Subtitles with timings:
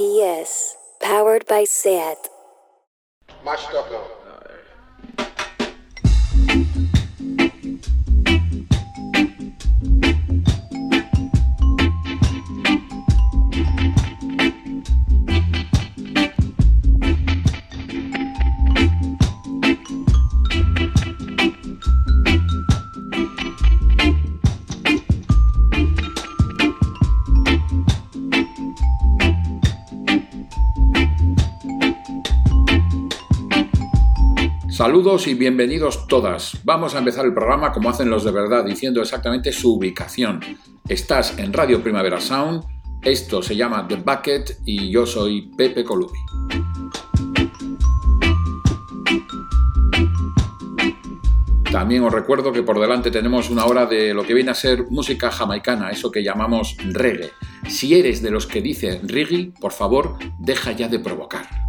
[0.00, 2.16] GPS, powered by SAT.
[34.90, 36.58] Saludos y bienvenidos todas.
[36.64, 40.40] Vamos a empezar el programa como hacen los de verdad, diciendo exactamente su ubicación.
[40.88, 42.64] Estás en Radio Primavera Sound,
[43.00, 46.18] esto se llama The Bucket y yo soy Pepe Colubi.
[51.70, 54.86] También os recuerdo que por delante tenemos una hora de lo que viene a ser
[54.90, 57.30] música jamaicana, eso que llamamos reggae.
[57.68, 61.59] Si eres de los que dice reggae, por favor, deja ya de provocar.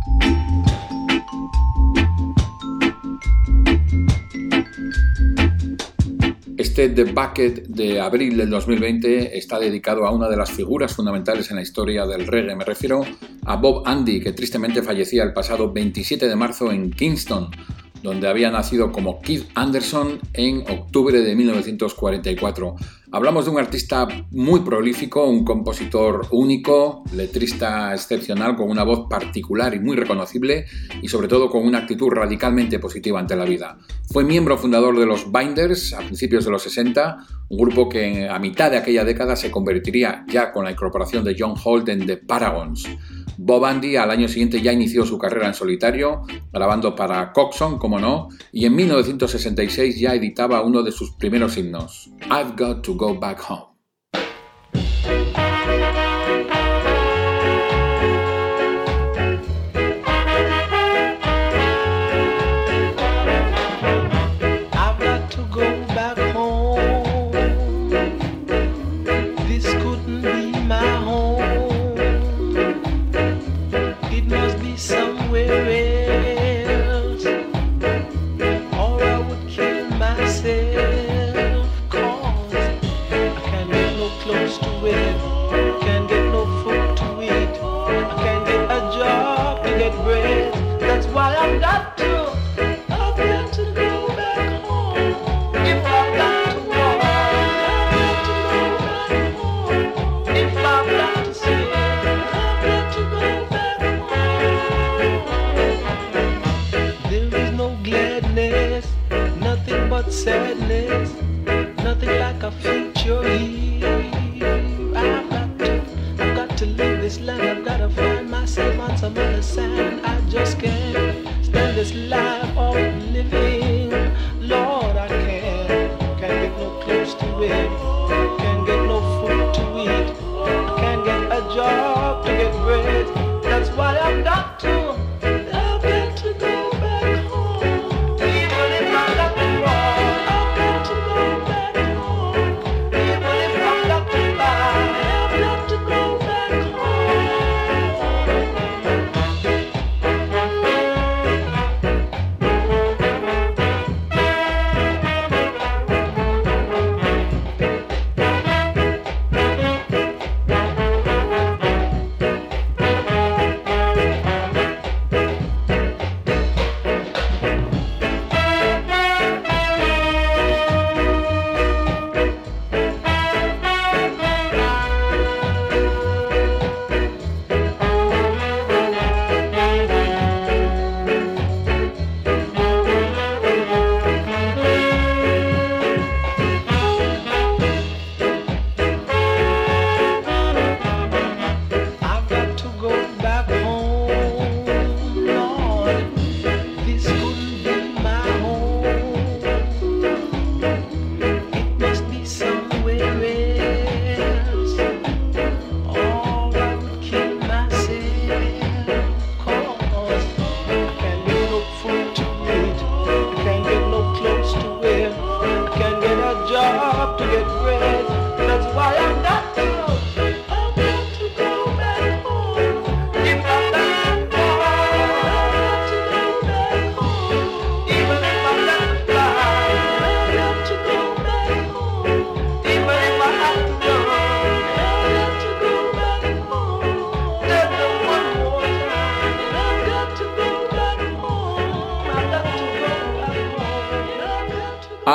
[6.72, 11.50] Este The Bucket de abril del 2020 está dedicado a una de las figuras fundamentales
[11.50, 12.56] en la historia del reggae.
[12.56, 13.04] Me refiero
[13.44, 17.50] a Bob Andy, que tristemente fallecía el pasado 27 de marzo en Kingston,
[18.02, 22.76] donde había nacido como Keith Anderson en octubre de 1944.
[23.14, 29.76] Hablamos de un artista muy prolífico, un compositor único, letrista excepcional con una voz particular
[29.76, 30.66] y muy reconocible
[31.02, 33.78] y sobre todo con una actitud radicalmente positiva ante la vida.
[34.10, 37.18] Fue miembro fundador de los Binders a principios de los 60,
[37.50, 41.36] un grupo que a mitad de aquella década se convertiría ya con la incorporación de
[41.38, 42.88] John Holt en The Paragons.
[43.38, 46.22] Bob Andy al año siguiente ya inició su carrera en solitario,
[46.54, 52.12] grabando para Coxon, como no, y en 1966 ya editaba uno de sus primeros himnos,
[52.30, 53.71] I've Got to Go Back Home.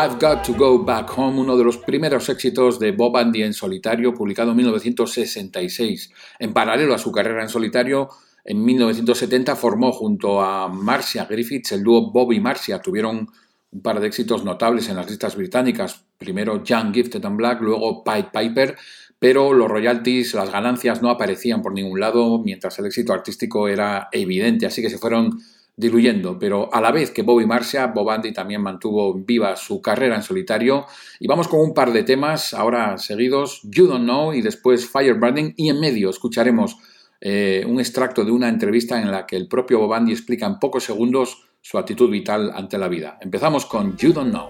[0.07, 3.53] I've Got to Go Back Home, uno de los primeros éxitos de Bob Andy en
[3.53, 6.13] solitario, publicado en 1966.
[6.39, 8.11] En paralelo a su carrera en solitario,
[8.45, 12.81] en 1970 formó junto a Marcia Griffiths el dúo Bob y Marcia.
[12.81, 13.29] Tuvieron
[13.73, 16.05] un par de éxitos notables en las listas británicas.
[16.19, 18.77] Primero Young, Gifted and Black, luego Pied Piper,
[19.19, 24.09] pero los royalties, las ganancias no aparecían por ningún lado, mientras el éxito artístico era
[24.13, 25.41] evidente, así que se fueron
[25.77, 30.17] diluyendo, pero a la vez que Bobby Marcia, Bob Andy también mantuvo viva su carrera
[30.17, 30.87] en solitario.
[31.21, 35.15] Y vamos con un par de temas ahora seguidos, You Don't Know y después Fire
[35.15, 36.77] Burning, y en medio escucharemos
[37.21, 40.59] eh, un extracto de una entrevista en la que el propio Bob Andy explica en
[40.59, 43.19] pocos segundos su actitud vital ante la vida.
[43.21, 44.49] Empezamos con You Don't Know.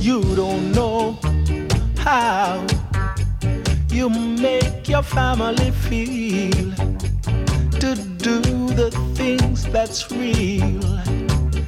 [0.00, 1.18] You don't know
[2.02, 2.77] how
[3.98, 6.70] you make your family feel
[7.82, 7.96] to
[8.26, 8.38] do
[8.80, 11.00] the things that's real.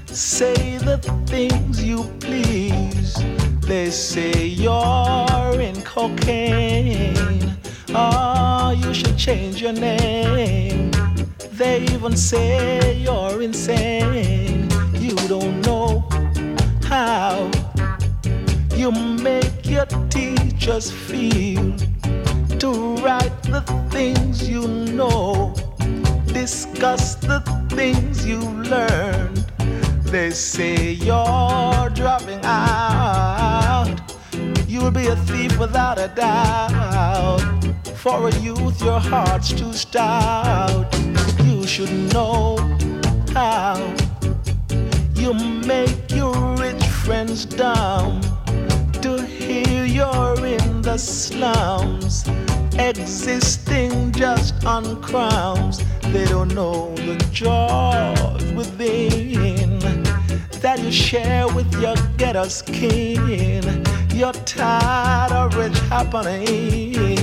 [0.07, 3.19] Say the things you please.
[3.63, 7.57] They say you're in cocaine.
[7.97, 10.93] Oh, you should change your name.
[11.55, 14.69] They even say you're insane.
[14.95, 16.09] You don't know
[16.85, 17.51] how
[18.77, 21.90] you make your teachers feel
[22.61, 25.55] to write the things you know,
[26.27, 27.41] discuss the
[27.71, 29.47] things you learned.
[30.05, 33.97] They say you're dropping out.
[34.69, 37.41] You'll be a thief without a doubt.
[37.97, 40.95] For a youth, your heart's too stout.
[41.43, 42.59] You should know
[43.33, 43.79] how
[45.15, 48.21] you make your rich friends dumb
[49.01, 52.27] to hear you're in the slums
[52.89, 55.83] existing just on crumbs.
[56.13, 59.79] They don't know the joys within
[60.61, 63.85] that you share with your ghetto skin.
[64.15, 67.20] You're tired of rich happenings.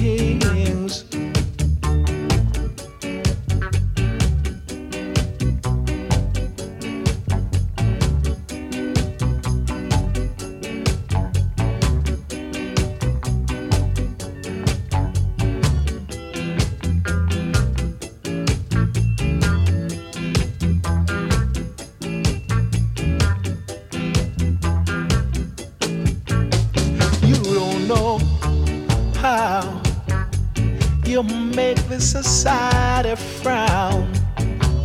[32.00, 34.12] Society frown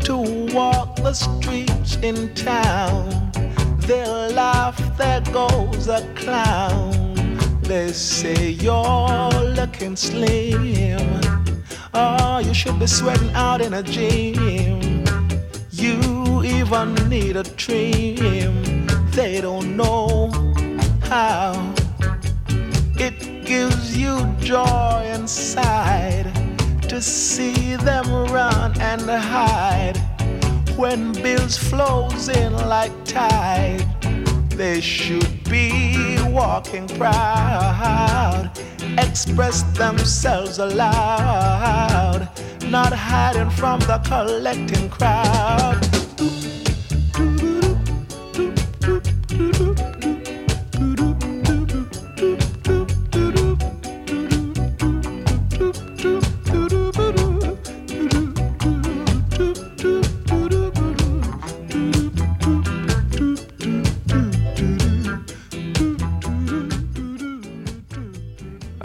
[0.00, 0.16] to
[0.52, 3.30] walk the streets in town.
[3.86, 7.38] They'll laugh, there goes a clown.
[7.62, 11.20] They say you're looking slim.
[11.94, 15.04] Oh, you should be sweating out in a gym.
[15.70, 18.86] You even need a trim.
[19.12, 20.30] They don't know
[21.02, 21.74] how.
[22.96, 26.21] It gives you joy inside
[26.92, 29.96] to see them run and hide
[30.76, 33.82] when bills flows in like tide.
[34.50, 38.50] They should be walking proud,
[38.98, 42.28] express themselves aloud,
[42.68, 46.01] not hiding from the collecting crowd.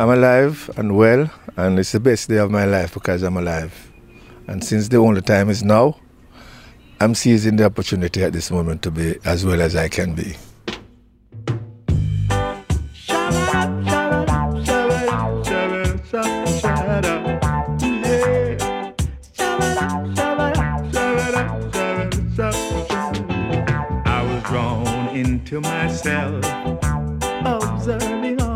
[0.07, 3.91] I'm alive and well, and it's the best day of my life because I'm alive.
[4.47, 5.99] And since the only time is now,
[7.01, 10.37] I'm seizing the opportunity at this moment to be as well as I can be.
[25.49, 26.45] Myself,
[27.45, 28.46] observing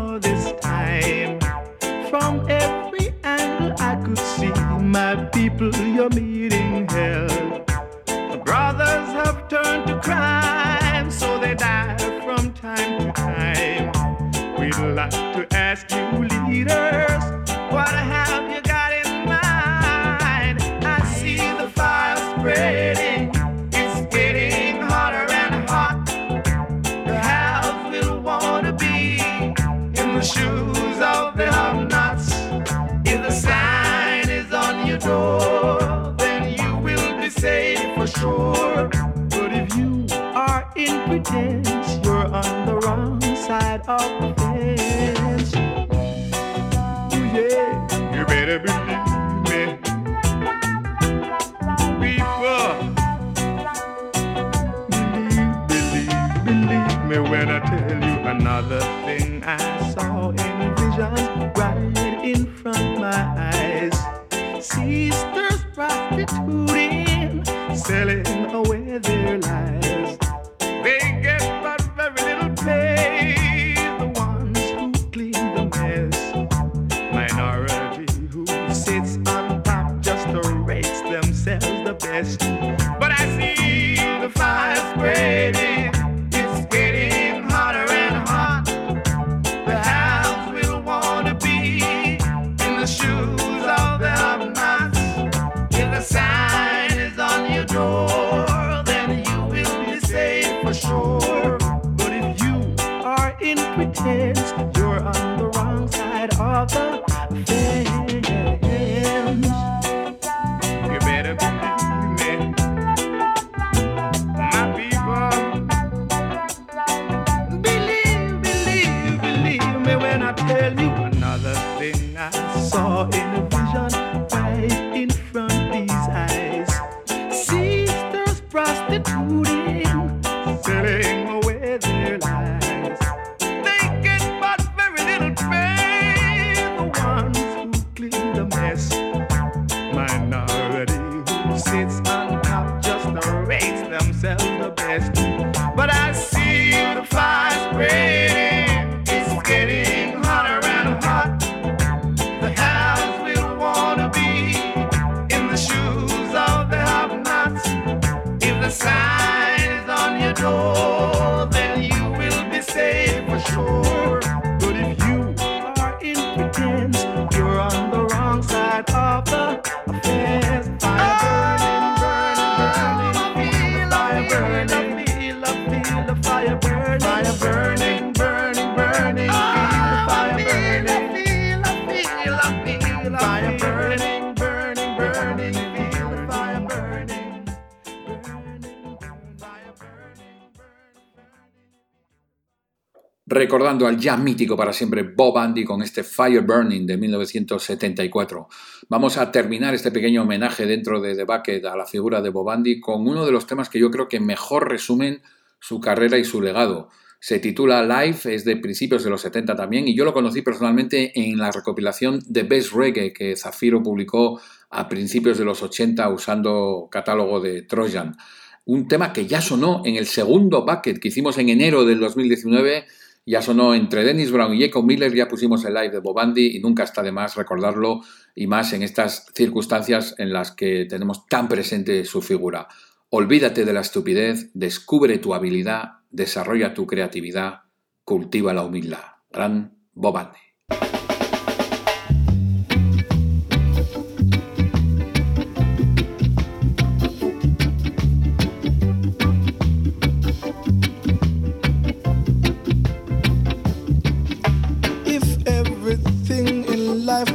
[193.32, 198.48] recordando al ya mítico para siempre Bob Andy con este Fire Burning de 1974.
[198.88, 202.50] Vamos a terminar este pequeño homenaje dentro de The Bucket a la figura de Bob
[202.50, 205.22] Andy con uno de los temas que yo creo que mejor resumen
[205.58, 206.90] su carrera y su legado.
[207.20, 211.12] Se titula Live, es de principios de los 70 también, y yo lo conocí personalmente
[211.14, 216.88] en la recopilación The Best Reggae que Zafiro publicó a principios de los 80 usando
[216.90, 218.16] catálogo de Trojan.
[218.64, 222.86] Un tema que ya sonó en el segundo bucket que hicimos en enero del 2019
[223.24, 226.56] ya sonó entre Dennis Brown y Jacob Miller, ya pusimos el live de Bob Andy
[226.56, 228.00] y nunca está de más recordarlo
[228.34, 232.68] y más en estas circunstancias en las que tenemos tan presente su figura.
[233.10, 237.60] Olvídate de la estupidez, descubre tu habilidad, desarrolla tu creatividad,
[238.04, 239.04] cultiva la humildad.
[239.30, 240.16] Gran Bob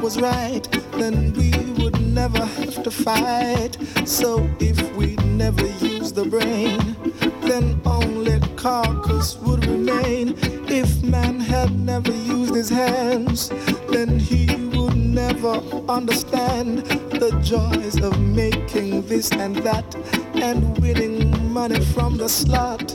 [0.07, 1.51] was right, then we
[1.83, 3.77] would never have to fight.
[4.05, 6.79] So if we never use the brain,
[7.41, 10.33] then only carcass would remain.
[10.69, 13.49] If man had never used his hands,
[13.91, 14.45] then he
[14.77, 15.55] would never
[15.89, 16.85] understand
[17.21, 19.93] the joys of making this and that
[20.35, 22.91] and winning money from the slot.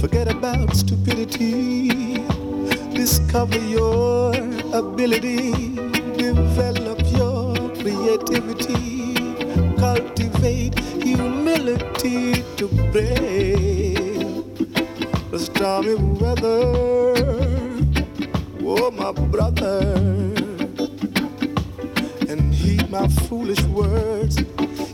[0.00, 2.12] Forget about stupidity
[3.02, 4.32] discover your
[4.72, 5.71] ability,
[8.18, 9.14] creativity,
[9.76, 14.44] cultivate humility to brave
[15.30, 16.74] the stormy weather.
[18.64, 19.80] Oh, my brother,
[22.28, 24.38] and heed my foolish words.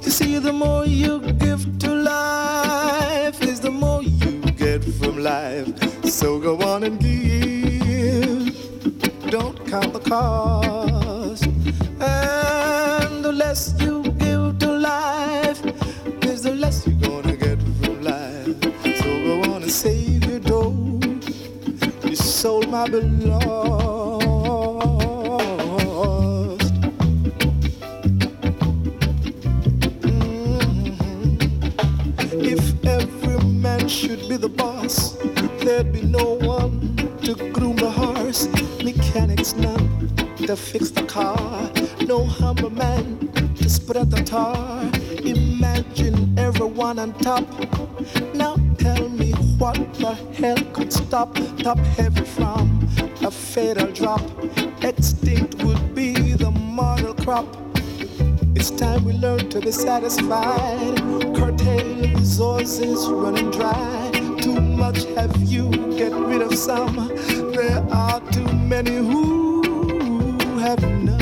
[0.04, 5.68] You see, the more you give to life, is the more you get from life.
[6.04, 8.54] So go on and give.
[9.30, 10.98] Don't count the cost.
[22.78, 22.87] Mm-hmm.
[22.87, 23.88] I belong.
[33.88, 35.16] should be the boss.
[35.64, 38.47] There'd be no one to groom the horse.
[38.85, 40.08] Mechanics none
[40.47, 41.38] to fix the car.
[42.06, 43.18] No humble man
[43.56, 44.90] to spread the tar.
[45.25, 47.44] Imagine everyone on top.
[48.35, 52.17] Now tell me what the hell could stop top heavy
[58.99, 60.97] time we learn to be satisfied,
[61.35, 64.11] curtail resources running dry.
[64.40, 67.09] Too much have you, get rid of some.
[67.52, 71.17] There are too many who have none.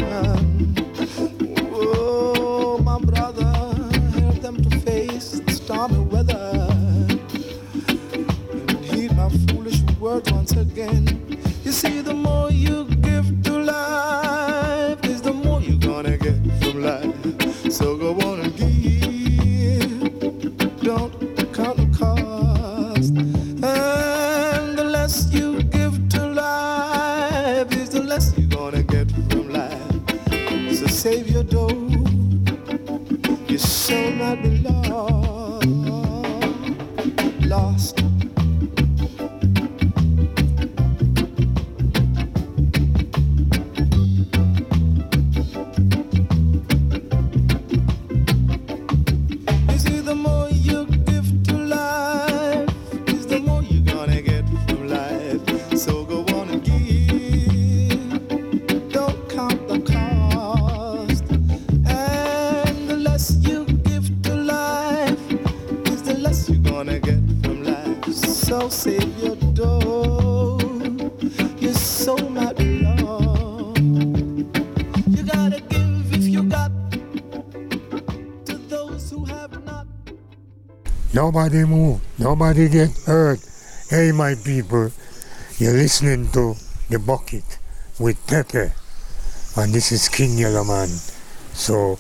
[82.65, 83.39] get hurt,
[83.91, 84.91] hey my people,
[85.59, 86.55] you're listening to
[86.89, 87.45] The Bucket
[88.01, 88.73] with Pepe.
[89.57, 90.89] And this is King Yellowman.
[91.53, 91.99] So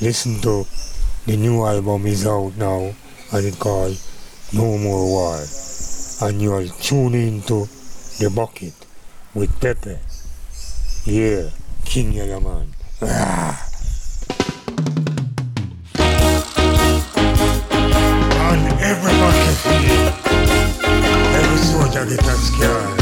[0.00, 0.66] listen to
[1.26, 2.94] the new album is out now
[3.32, 3.98] and it's called
[4.52, 5.42] No More War.
[6.22, 7.66] And you are tuning into
[8.20, 8.74] The Bucket
[9.34, 9.98] with Pepe.
[11.10, 11.50] Yeah,
[11.84, 12.74] King Yellowman.
[13.02, 13.71] Ah.
[22.02, 23.01] Cali Pascal.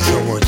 [0.00, 0.39] always someone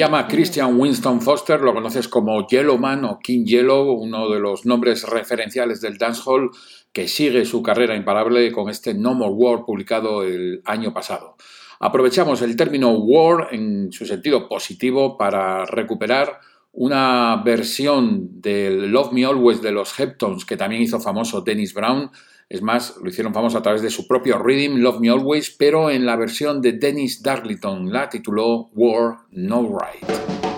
[0.00, 5.02] llama Christian Winston Foster, lo conoces como Yellowman o King Yellow, uno de los nombres
[5.02, 6.50] referenciales del dancehall
[6.90, 11.36] que sigue su carrera imparable con este No More War publicado el año pasado.
[11.80, 16.40] Aprovechamos el término war en su sentido positivo para recuperar
[16.72, 22.10] una versión del Love Me Always de los Heptones que también hizo famoso Dennis Brown.
[22.50, 25.88] Es más, lo hicieron famoso a través de su propio rhythm, Love Me Always, pero
[25.88, 30.49] en la versión de Dennis Darlington la tituló War No Right.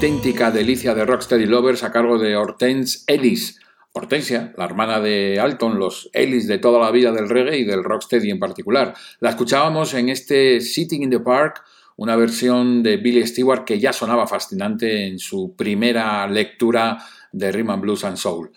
[0.00, 3.60] Auténtica delicia de Rocksteady Lovers a cargo de Hortense Ellis.
[3.92, 7.84] Hortensia, la hermana de Alton, los Ellis de toda la vida del reggae y del
[7.84, 8.94] Rocksteady en particular.
[9.20, 11.62] La escuchábamos en este Sitting in the Park,
[11.96, 16.96] una versión de Billy Stewart que ya sonaba fascinante en su primera lectura
[17.30, 18.50] de Rhythm and Blues and Soul.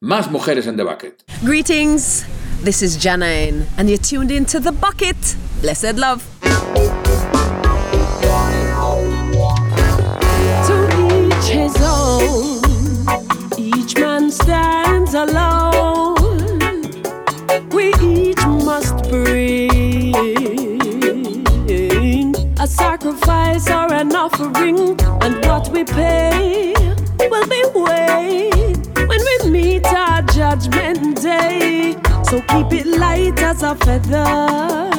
[0.00, 1.22] Más mujeres en The Bucket.
[1.40, 2.26] Greetings,
[2.62, 5.16] this is Janine, and you're tuned into The Bucket.
[5.62, 6.22] Blessed love.
[11.78, 13.58] His.
[13.58, 16.16] Each man stands alone.
[17.70, 19.70] We each must bring
[22.58, 26.74] a sacrifice or an offering, and what we pay
[27.30, 28.76] will be weighed
[29.08, 31.96] when we meet our judgment day.
[32.24, 34.89] So keep it light as a feather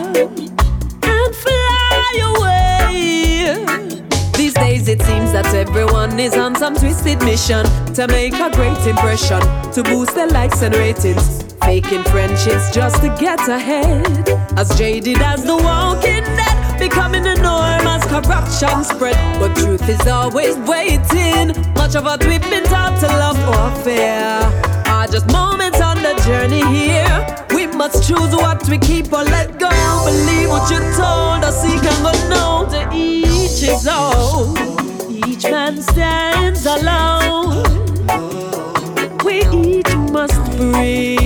[4.91, 9.39] it seems that everyone is on some twisted mission to make a great impression,
[9.71, 11.43] to boost their likes and ratings.
[11.63, 14.27] Faking friendships just to get ahead.
[14.59, 19.15] As jaded as the walking dead, becoming the norm as corruption spread.
[19.39, 21.55] But truth is always waiting.
[21.75, 24.43] Much of what we've been taught to love or fear
[24.91, 27.15] are just moments on the journey here.
[27.55, 29.71] We must choose what we keep or let go.
[30.03, 33.30] Believe what you're told us, he can go to
[33.63, 34.57] each own.
[35.27, 37.63] Each man stands alone.
[39.23, 41.21] We each must bring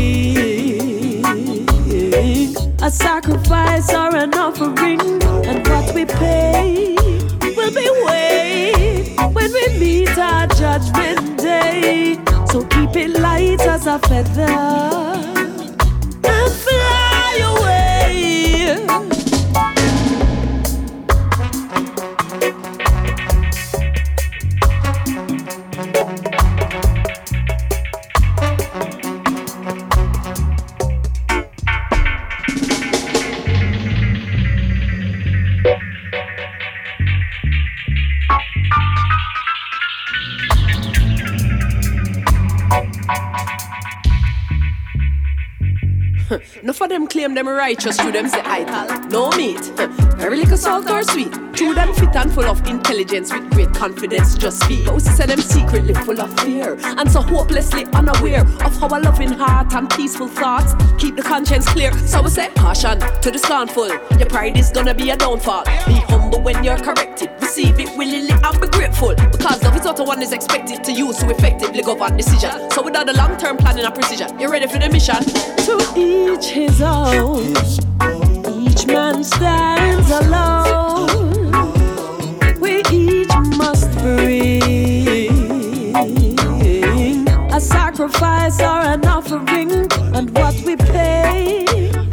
[2.81, 4.99] a sacrifice or an offering,
[5.45, 6.95] and what we pay
[7.55, 12.17] will be weighed when we meet our judgment day.
[12.51, 14.41] So keep it light as a feather
[16.23, 18.54] and fly away.
[47.35, 49.09] Them righteous, to them say idle.
[49.09, 49.59] No meat,
[50.17, 51.33] very little salt or sweet.
[51.55, 54.85] To them fit and full of intelligence with great confidence, just speak.
[54.85, 58.99] But we say them secretly full of fear and so hopelessly unaware of how a
[58.99, 61.93] loving heart and peaceful thoughts keep the conscience clear.
[62.07, 63.87] So we say caution to the scornful.
[64.17, 65.63] Your pride is gonna be a downfall.
[65.85, 67.34] Be humble when you're corrected.
[67.55, 71.15] Receive it willingly and be grateful because love is what one is expected to use
[71.19, 72.69] to effectively govern decision.
[72.71, 75.23] So without the long-term planning and precision, you're ready for the mission.
[75.63, 77.55] To each his own.
[78.61, 81.49] Each man stands alone.
[82.59, 85.39] We each must bring
[87.53, 89.71] a sacrifice or an offering,
[90.13, 92.04] and what we pay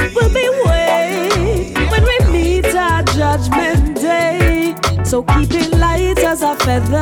[5.12, 6.96] So keep it light as a feather.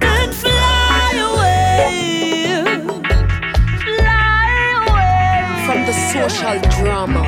[0.00, 2.72] And fly away.
[5.66, 7.22] From the social drama,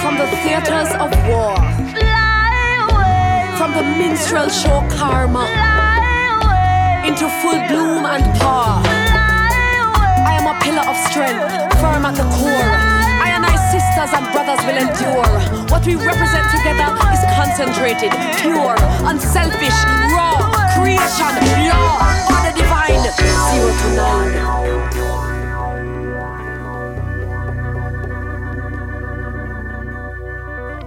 [0.00, 1.56] from the theaters of war,
[1.92, 3.58] Fly away.
[3.58, 7.08] From the minstrel show karma, Fly away.
[7.08, 8.80] Into full bloom and power.
[10.24, 12.97] I am a pillar of strength, firm at the core.
[13.98, 15.26] Sisters and brothers will endure.
[15.74, 18.78] What we represent together is concentrated, pure,
[19.10, 19.74] unselfish,
[20.14, 20.38] raw,
[20.78, 21.34] creation,
[21.66, 21.98] law,
[22.30, 23.02] order divine,
[23.50, 24.30] zero to none.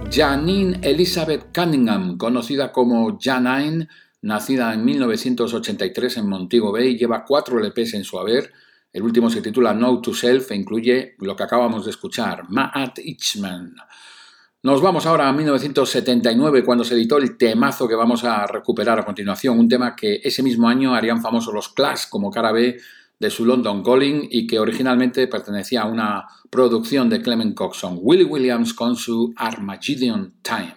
[0.08, 3.88] Janine Elizabeth Cunningham, conocida como Janine,
[4.22, 8.50] nacida en 1983 en Montego Bay, lleva cuatro LPs en su haber.
[8.92, 12.98] El último se titula No to Self e incluye lo que acabamos de escuchar, Maat
[12.98, 13.74] Ichman.
[14.64, 19.04] Nos vamos ahora a 1979 cuando se editó el temazo que vamos a recuperar a
[19.04, 22.78] continuación, un tema que ese mismo año harían famosos los Clash como cara B
[23.18, 28.24] de su London Calling y que originalmente pertenecía a una producción de Clement Coxon, Willie
[28.24, 30.74] Williams con su Armageddon Time.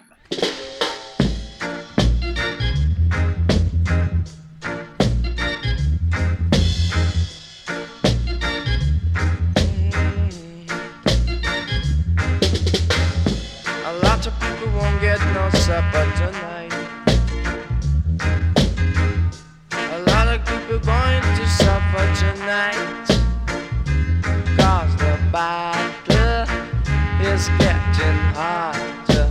[28.35, 29.29] Hotter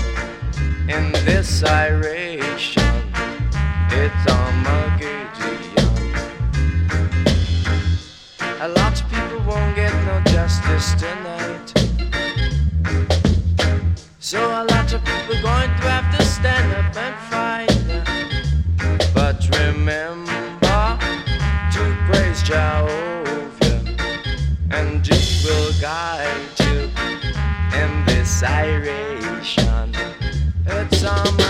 [0.88, 2.82] in this iration.
[3.90, 5.58] It's Armageddon.
[8.62, 11.68] A lot of people won't get no justice tonight.
[14.20, 17.68] So a lot of people going to have to stand up and fight.
[19.12, 20.98] But remember
[21.74, 23.84] to praise Jehovah,
[24.70, 26.23] and He will guide
[28.44, 29.94] in.
[30.66, 31.43] It's Armageddon.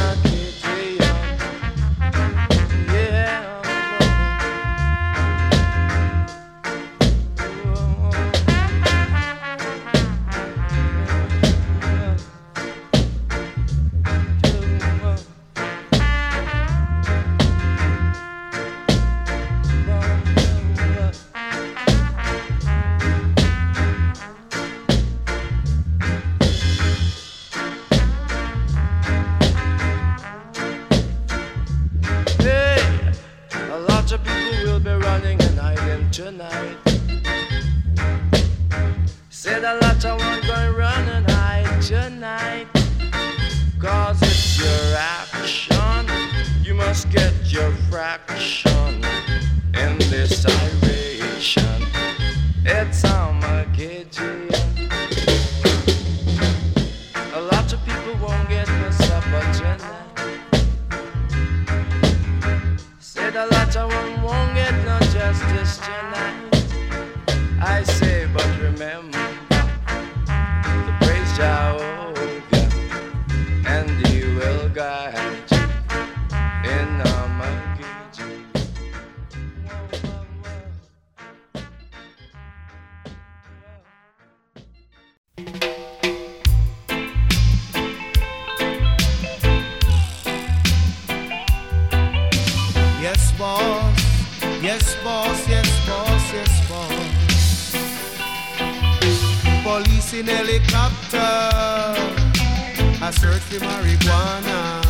[103.59, 104.83] Marijuana.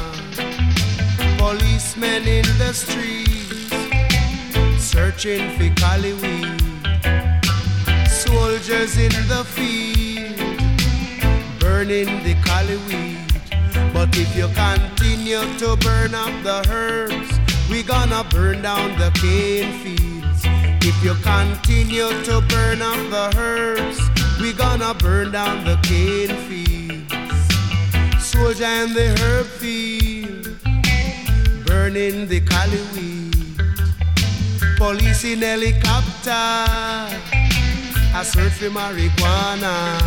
[1.39, 3.73] Policemen in the streets.
[4.83, 6.61] Searching for cali weed.
[8.09, 10.39] Soldiers in the field.
[11.61, 13.19] Burning the cali weed.
[13.93, 17.39] But if you continue to burn up the herbs,
[17.71, 20.43] we gonna burn down the cane fields.
[20.87, 23.99] If you continue to burn up the herbs,
[24.41, 26.64] we gonna burn down the cane fields.
[28.45, 30.47] In the herb field,
[31.66, 33.57] burning the cali weed.
[34.76, 39.99] Police in helicopter, I search for marijuana.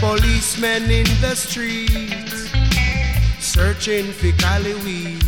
[0.00, 2.48] Policemen in the streets
[3.38, 5.24] searching for cali weed.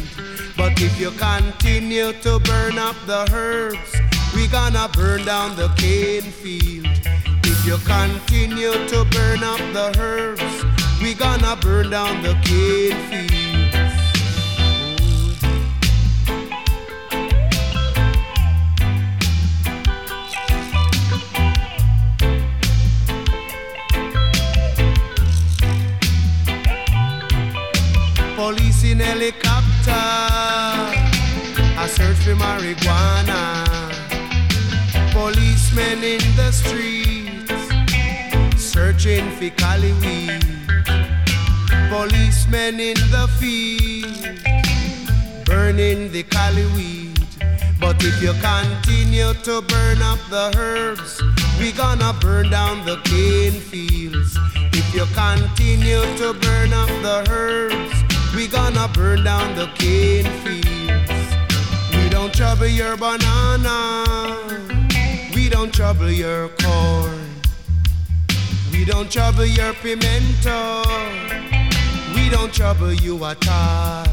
[0.56, 3.92] But if you continue to burn up the herbs,
[4.34, 6.86] we gonna burn down the cane field.
[7.44, 13.36] If you continue to burn up the herbs, we gonna burn down the cane fields.
[28.36, 29.92] Police in helicopter,
[31.78, 33.64] I search for marijuana.
[35.12, 37.52] Policemen in the streets,
[38.56, 40.65] searching for cali weed.
[41.96, 44.36] Policemen in the field,
[45.46, 47.18] burning the cali weed.
[47.80, 51.22] But if you continue to burn up the herbs,
[51.58, 54.36] we gonna burn down the cane fields.
[54.74, 57.96] If you continue to burn up the herbs,
[58.36, 61.26] we gonna burn down the cane fields.
[61.96, 64.04] We don't trouble your banana.
[65.34, 67.40] We don't trouble your corn.
[68.70, 71.55] We don't trouble your pimento.
[72.26, 74.04] We don't trouble you at all.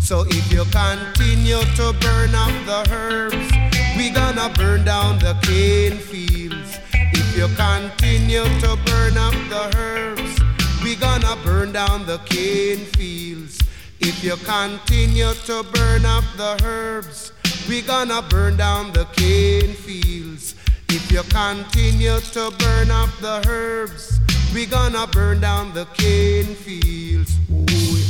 [0.00, 3.52] So if you continue to burn up the herbs,
[3.98, 6.78] we gonna burn down the cane fields.
[7.12, 10.40] If you continue to burn up the herbs,
[10.82, 13.58] we gonna burn down the cane fields.
[14.00, 17.32] If you continue to burn up the herbs,
[17.68, 20.54] we gonna burn down the cane fields.
[20.88, 24.18] If you continue to burn up the herbs,
[24.54, 27.36] we gonna burn down the cane fields.
[27.50, 28.06] Ooh, yeah.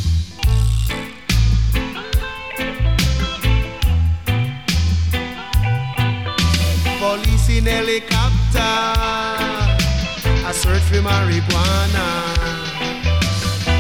[6.99, 8.61] Police in helicopter,
[10.47, 12.09] a search for marijuana.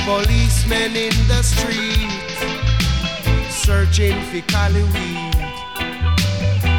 [0.07, 2.09] Policemen in the street,
[3.51, 5.35] searching for cali weed.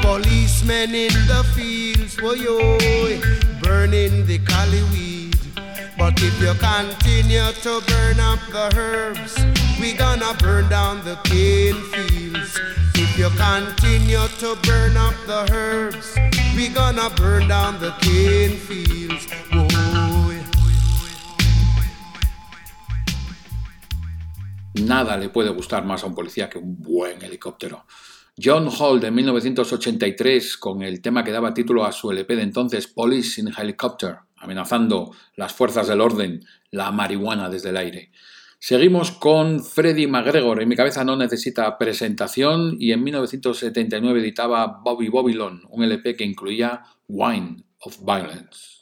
[0.01, 3.21] Policemen in the fields, boy,
[3.61, 5.14] burning the cali weed.
[6.05, 6.21] But
[8.19, 9.33] up the herbs,
[9.81, 11.81] we gonna burn down the cane
[15.25, 16.13] the herbs,
[16.55, 19.25] we gonna burn down the cane fields.
[24.75, 27.87] Nada le puede gustar más a un policía que un buen helicóptero.
[28.37, 32.85] John Hall de 1983 con el tema que daba título a su LP de entonces,
[32.85, 38.11] Police in Helicopter amenazando las fuerzas del orden, la marihuana desde el aire.
[38.59, 40.61] Seguimos con Freddie McGregor.
[40.61, 46.23] En mi cabeza no necesita presentación y en 1979 editaba Bobby Babylon, un LP que
[46.23, 48.74] incluía Wine of Violence.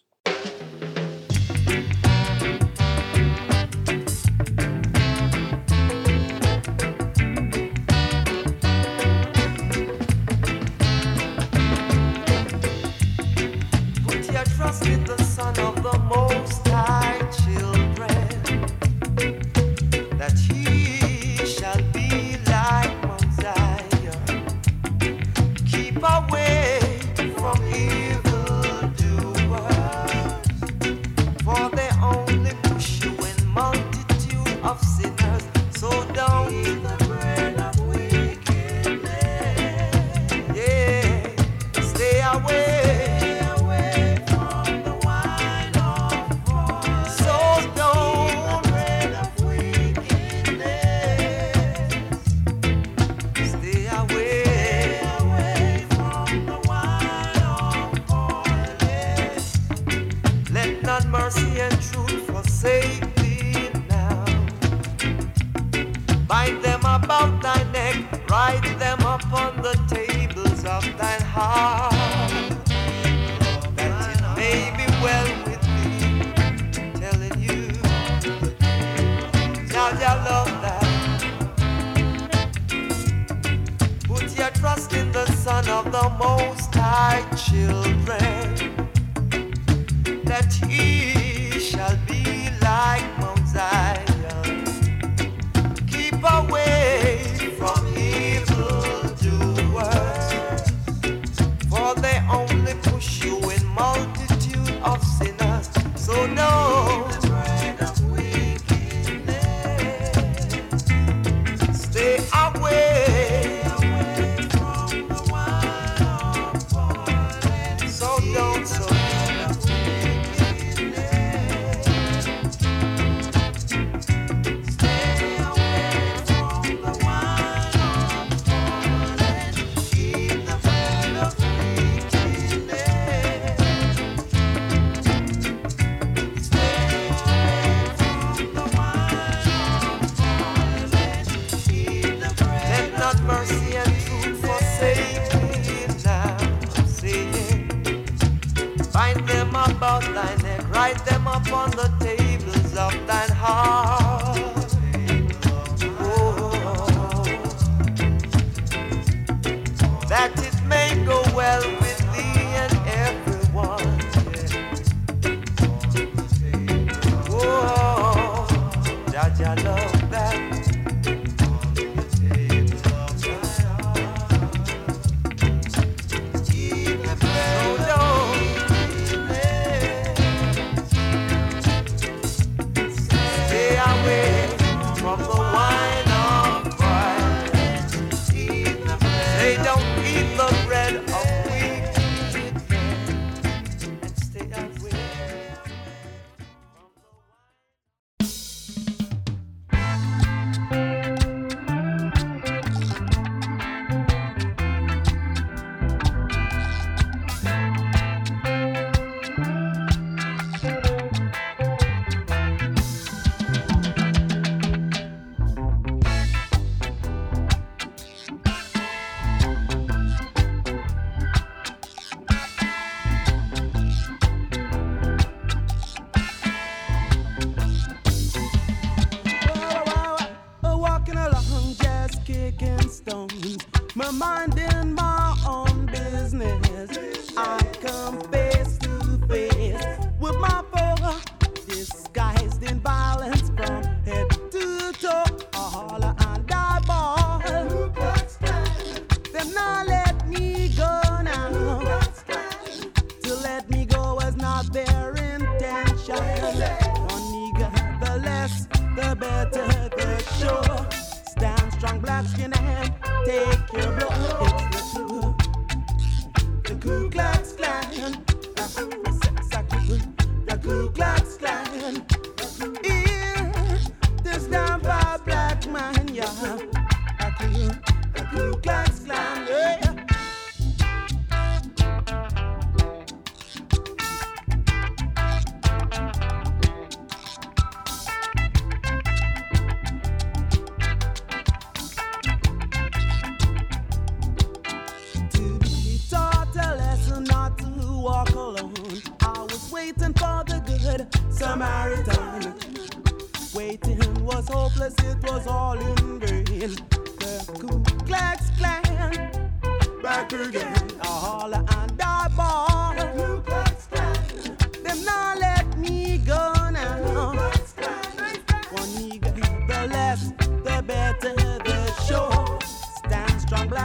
[234.14, 234.73] mind, then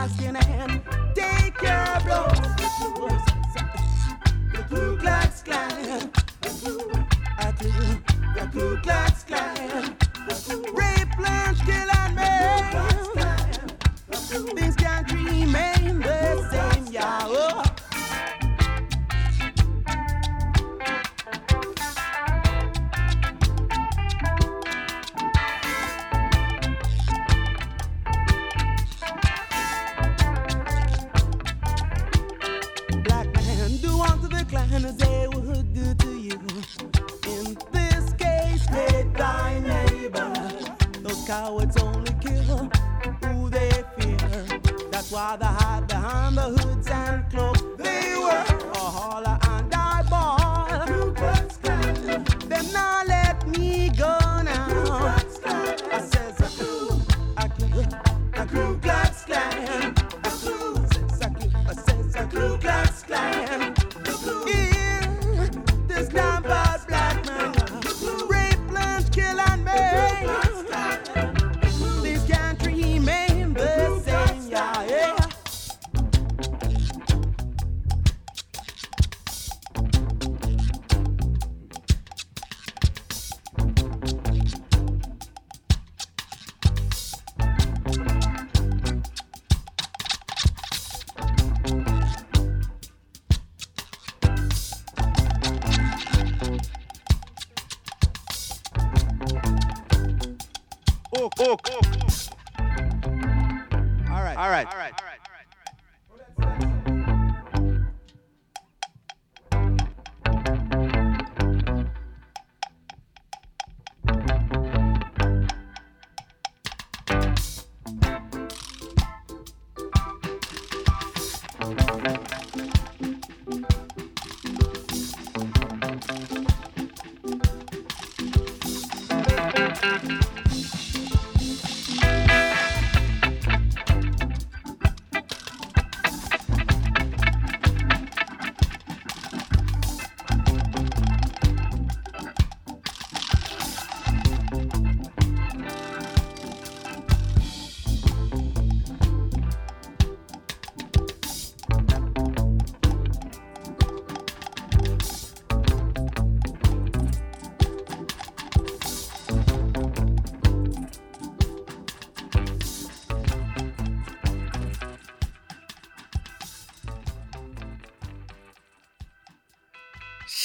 [0.09, 0.38] strong,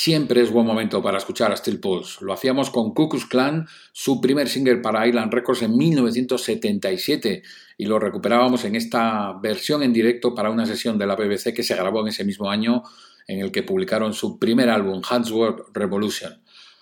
[0.04, 2.26] Siempre es buen momento para escuchar a Steel Pulse.
[2.26, 7.42] Lo hacíamos con Klux Klan, su primer single para Island Records en 1977
[7.78, 11.64] y lo recuperábamos en esta versión en directo para una sesión de la BBC que
[11.64, 12.84] se grabó en ese mismo año
[13.30, 16.34] en el que publicaron su primer álbum, Handsworth Revolution.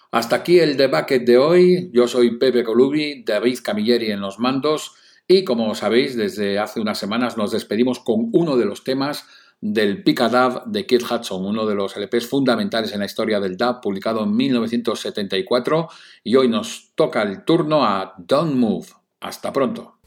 [0.09, 1.91] Hasta aquí el Bucket de hoy.
[1.93, 4.93] Yo soy Pepe Colubi, David Camilleri en los mandos
[5.28, 9.28] y como sabéis desde hace unas semanas nos despedimos con uno de los temas
[9.62, 13.80] del Picadab de Kid Hudson, uno de los LPs fundamentales en la historia del dub,
[13.80, 15.88] publicado en 1974,
[16.24, 18.88] y hoy nos toca el turno a Don't Move.
[19.20, 19.99] Hasta pronto.